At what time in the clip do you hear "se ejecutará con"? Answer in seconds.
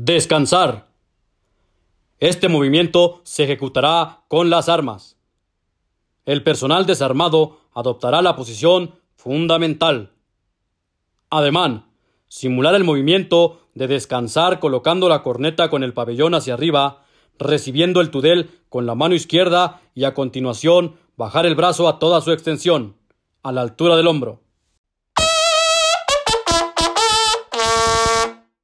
3.24-4.48